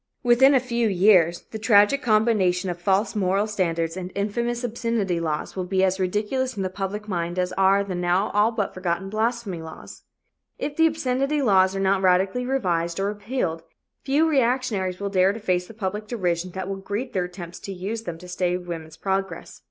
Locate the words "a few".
0.55-0.87